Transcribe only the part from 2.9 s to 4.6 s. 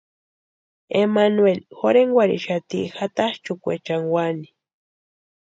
jatanchʼukwechani úani.